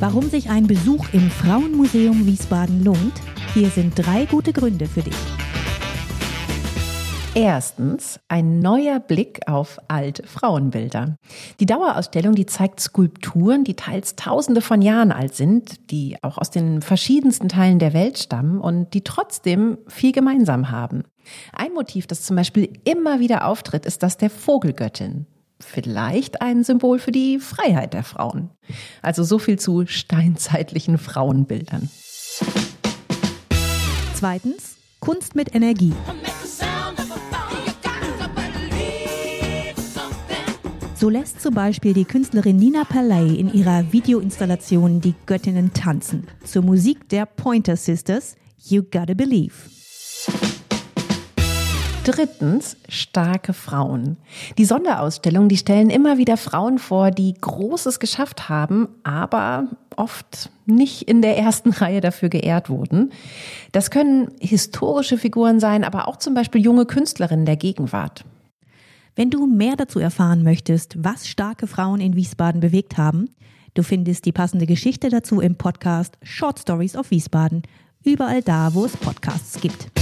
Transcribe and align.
Warum 0.00 0.30
sich 0.30 0.48
ein 0.48 0.66
Besuch 0.66 1.12
im 1.12 1.30
Frauenmuseum 1.30 2.24
Wiesbaden 2.24 2.82
lohnt? 2.82 3.12
Hier 3.52 3.68
sind 3.68 3.92
drei 3.94 4.24
gute 4.24 4.54
Gründe 4.54 4.86
für 4.86 5.02
dich. 5.02 5.14
Erstens 7.34 8.18
ein 8.26 8.60
neuer 8.60 8.98
Blick 8.98 9.40
auf 9.46 9.78
alte 9.88 10.26
Frauenbilder. 10.26 11.16
Die 11.60 11.66
Dauerausstellung, 11.66 12.34
die 12.34 12.46
zeigt 12.46 12.80
Skulpturen, 12.80 13.62
die 13.62 13.74
teils 13.76 14.16
tausende 14.16 14.62
von 14.62 14.80
Jahren 14.80 15.12
alt 15.12 15.34
sind, 15.34 15.90
die 15.90 16.16
auch 16.22 16.38
aus 16.38 16.50
den 16.50 16.80
verschiedensten 16.80 17.50
Teilen 17.50 17.78
der 17.78 17.92
Welt 17.92 18.18
stammen 18.18 18.58
und 18.58 18.94
die 18.94 19.04
trotzdem 19.04 19.76
viel 19.86 20.12
gemeinsam 20.12 20.70
haben. 20.70 21.04
Ein 21.52 21.74
Motiv, 21.74 22.06
das 22.06 22.22
zum 22.22 22.36
Beispiel 22.36 22.72
immer 22.84 23.20
wieder 23.20 23.46
auftritt, 23.46 23.84
ist 23.84 24.02
das 24.02 24.16
der 24.16 24.30
Vogelgöttin. 24.30 25.26
Vielleicht 25.60 26.42
ein 26.42 26.64
Symbol 26.64 26.98
für 26.98 27.12
die 27.12 27.38
Freiheit 27.38 27.94
der 27.94 28.04
Frauen. 28.04 28.50
Also 29.02 29.22
so 29.24 29.38
viel 29.38 29.58
zu 29.58 29.86
steinzeitlichen 29.86 30.98
Frauenbildern. 30.98 31.90
Zweitens 34.14 34.76
Kunst 35.00 35.34
mit 35.34 35.54
Energie. 35.54 35.94
So 40.94 41.08
lässt 41.08 41.40
zum 41.40 41.54
Beispiel 41.54 41.94
die 41.94 42.04
Künstlerin 42.04 42.56
Nina 42.56 42.84
Palay 42.84 43.34
in 43.36 43.50
ihrer 43.50 43.90
Videoinstallation 43.90 45.00
die 45.00 45.14
Göttinnen 45.24 45.72
tanzen 45.72 46.26
zur 46.44 46.62
Musik 46.62 47.08
der 47.08 47.24
Pointer 47.24 47.76
Sisters 47.76 48.36
You 48.66 48.82
Gotta 48.82 49.14
Believe. 49.14 49.79
Drittens, 52.04 52.78
starke 52.88 53.52
Frauen. 53.52 54.16
Die 54.56 54.64
Sonderausstellungen, 54.64 55.50
die 55.50 55.58
stellen 55.58 55.90
immer 55.90 56.16
wieder 56.16 56.38
Frauen 56.38 56.78
vor, 56.78 57.10
die 57.10 57.34
Großes 57.34 58.00
geschafft 58.00 58.48
haben, 58.48 58.88
aber 59.04 59.68
oft 59.96 60.50
nicht 60.64 61.02
in 61.02 61.20
der 61.20 61.36
ersten 61.36 61.70
Reihe 61.70 62.00
dafür 62.00 62.30
geehrt 62.30 62.70
wurden. 62.70 63.12
Das 63.72 63.90
können 63.90 64.32
historische 64.40 65.18
Figuren 65.18 65.60
sein, 65.60 65.84
aber 65.84 66.08
auch 66.08 66.16
zum 66.16 66.32
Beispiel 66.32 66.62
junge 66.62 66.86
Künstlerinnen 66.86 67.44
der 67.44 67.56
Gegenwart. 67.56 68.24
Wenn 69.14 69.28
du 69.28 69.46
mehr 69.46 69.76
dazu 69.76 69.98
erfahren 69.98 70.42
möchtest, 70.42 71.04
was 71.04 71.28
starke 71.28 71.66
Frauen 71.66 72.00
in 72.00 72.16
Wiesbaden 72.16 72.62
bewegt 72.62 72.96
haben, 72.96 73.28
du 73.74 73.82
findest 73.82 74.24
die 74.24 74.32
passende 74.32 74.64
Geschichte 74.64 75.10
dazu 75.10 75.42
im 75.42 75.56
Podcast 75.56 76.16
Short 76.22 76.60
Stories 76.60 76.96
of 76.96 77.10
Wiesbaden, 77.10 77.62
überall 78.02 78.40
da, 78.40 78.72
wo 78.72 78.86
es 78.86 78.96
Podcasts 78.96 79.60
gibt. 79.60 79.99